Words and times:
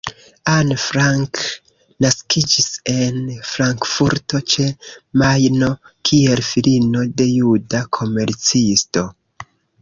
Anne 0.51 0.75
Frank 0.83 1.33
naskiĝis 2.05 2.69
en 2.93 3.19
Frankfurto 3.49 4.41
ĉe 4.55 4.65
Majno 5.25 5.71
kiel 6.11 6.43
filino 6.49 7.05
de 7.23 7.29
juda 7.35 7.85
komercisto. 8.01 9.07